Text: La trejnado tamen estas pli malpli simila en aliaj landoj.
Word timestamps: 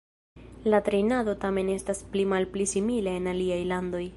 La 0.73 0.79
trejnado 0.87 1.35
tamen 1.43 1.69
estas 1.73 2.01
pli 2.15 2.25
malpli 2.35 2.69
simila 2.75 3.15
en 3.21 3.33
aliaj 3.35 3.63
landoj. 3.75 4.05